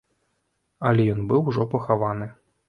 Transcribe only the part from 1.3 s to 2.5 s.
быў ужо пахаваны.